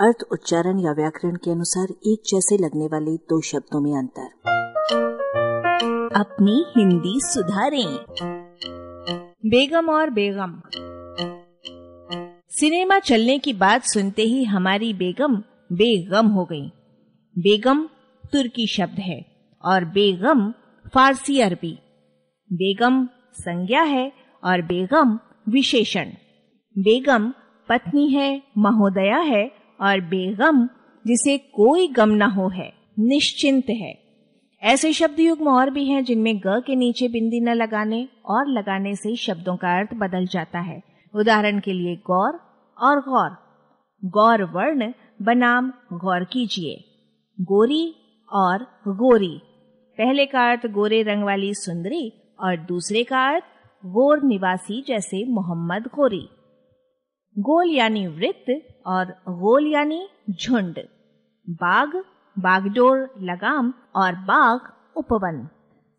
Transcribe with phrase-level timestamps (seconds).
[0.00, 4.26] अर्थ, उच्चारण या व्याकरण के अनुसार एक जैसे लगने वाले दो शब्दों में अंतर।
[6.16, 7.98] अपनी हिंदी सुधारें।
[9.46, 10.60] बेगम और बेगम।
[12.48, 15.36] सिनेमा चलने की बात सुनते ही हमारी बेगम
[15.72, 16.68] बेगम हो गई।
[17.38, 17.86] बेगम
[18.32, 19.26] तुर्की शब्द है
[19.64, 20.52] और बेगम
[20.94, 21.78] फारसी अरबी।
[22.52, 24.12] बेगम संज्ञा है
[24.44, 25.18] और बेगम
[25.48, 26.06] विशेषण।
[26.78, 27.32] बेगम
[27.68, 30.66] पत्नी है, महोदया है और बेगम,
[31.06, 34.08] जिसे कोई गम न हो है, निश्चिंत है।
[34.62, 38.94] ऐसे शब्द युग्म और भी हैं जिनमें ग के नीचे बिंदी न लगाने और लगाने
[38.94, 40.82] से शब्दों का अर्थ बदल जाता है।
[41.14, 42.40] उदाहरण के लिए गौर
[42.80, 43.30] और गौर।
[44.04, 46.84] गौर वर्ण बनाम गौर कीजिए।
[47.40, 47.94] गोरी
[48.32, 49.40] और गोरी।
[49.98, 53.44] पहले का अर्थ गोरे रंग वाली सुंदरी और दूसरे का अर्थ
[53.86, 56.28] गोर निवासी जैसे मोहम्मद गोरी।
[57.38, 60.78] गोल यानी वृत्त और गोल यानी झुंड,
[61.50, 61.96] बाग,
[62.38, 64.60] बागडोर, लगाम और बाग,
[64.96, 65.48] उपवन।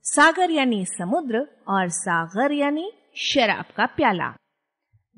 [0.04, 4.30] सागर यानी समुद्र और सागर यानी शराब का प्याला।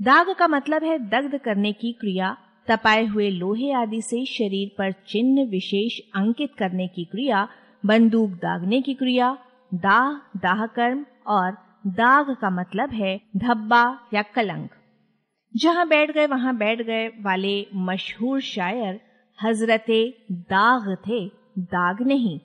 [0.01, 2.37] दाग का मतलब है दग्ध करने की क्रिया,
[2.67, 7.47] तपाए हुए लोहे आदि से शरीर पर चिन्ह विशेष अंकित करने की क्रिया,
[7.85, 9.37] बंदूक दागने की क्रिया,
[9.73, 11.51] दाह दाह कर्म और
[11.87, 14.71] दाग का मतलब है धब्बा या कलंक।
[15.55, 18.99] जहाँ बैठ गए, वहाँ बैठ गए वाले मशहूर शायर
[19.39, 21.27] हजरते दाग थे,
[21.59, 22.39] दाग नहीं।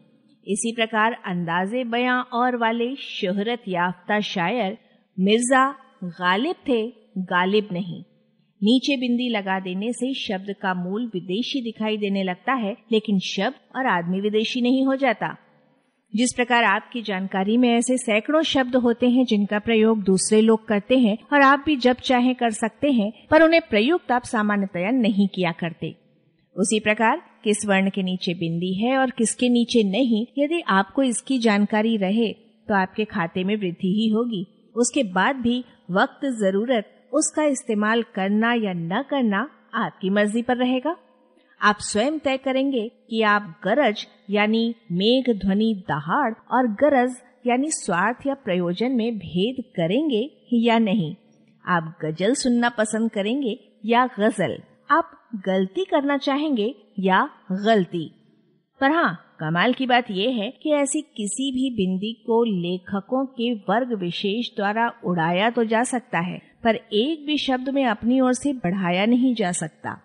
[0.46, 4.78] इसी प्रकार अंदाजे बयां और वाले शोहरत याफ्ता शायर
[5.18, 5.70] मिर्ज़ा
[6.04, 6.86] गालिब थे,
[7.18, 8.02] गालिब नहीं।
[8.62, 13.76] नीचे बिंदी लगा देने से शब्द का मूल विदेशी दिखाई देने लगता है, लेकिन शब्द
[13.76, 15.36] और आदमी विदेशी नहीं हो जाता।
[16.12, 20.98] जिस प्रकार आपकी जानकारी में ऐसे सैकड़ों शब्द होते हैं जिनका प्रयोग दूसरे लोग करते
[20.98, 25.26] हैं और आप भी जब चाहे कर सकते हैं, पर उन्हें प्रयुक्त आप सामान्यतया नहीं
[25.28, 25.94] किया करते।
[26.56, 31.38] उसी प्रकार किस वर्ण के नीचे बिंदी है और किसके नीचे नहीं, यदि आपको इसकी
[31.38, 32.32] जानकारी रहे
[32.68, 34.44] तो आपके खाते में वृद्धि ही होगी।
[34.76, 35.58] उसके बाद भी
[35.90, 40.96] वक्त, ज़रूरत, उसका इस्तेमाल करना या न करना आपकी मर्ज़ी पर रहेगा।
[41.60, 48.26] आप स्वयं तय करेंगे कि आप गरज यानी मेघ ध्वनि दहाड़ और गरज यानी स्वार्थ
[48.26, 50.22] या प्रयोजन में भेद करेंगे
[50.52, 51.14] या नहीं।
[51.64, 54.56] आप गज़ल सुनना पसंद करेंगे या गज़ल।
[54.90, 55.10] आप
[55.46, 58.06] गलती करना चाहेंगे या गलती।
[58.80, 63.52] पर हाँ कमाल की बात यह है कि ऐसी किसी भी बिंदी को लेखकों के
[63.54, 68.32] वर्ग विशेष द्वारा उड़ाया तो जा सकता है, पर एक भी शब्द में अपनी ओर
[68.32, 70.00] से बढ़ाया नहीं जा सकता।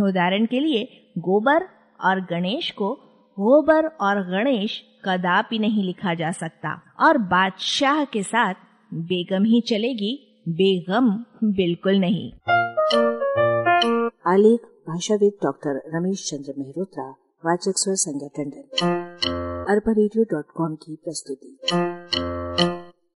[0.00, 1.62] उदाहरण के लिए, गोबर
[2.04, 2.94] और गणेश को
[3.32, 8.54] गोबर और गणेश कदापि नहीं लिखा जा सकता। और बादशाह के साथ
[8.94, 12.32] बेगम ही चलेगी, बेगम बिल्कुल नहीं।
[14.26, 17.10] आलेख, भाषाविद डॉक्टर रमेश चंद्र मेहरोत्रा,
[17.46, 18.78] वाचक स्वर संज्ञा टंडन।
[19.68, 19.92] अरबा
[20.74, 21.58] की प्रस्तुति।